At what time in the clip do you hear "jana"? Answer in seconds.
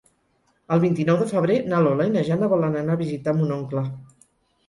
2.29-2.49